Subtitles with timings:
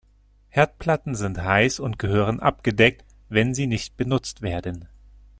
[0.49, 4.87] Herdplatten sind heiß und gehören abgedeckt, wenn sie nicht benutzt werden.